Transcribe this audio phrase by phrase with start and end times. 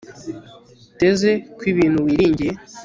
[0.99, 2.53] teze ko ibintu wiringiye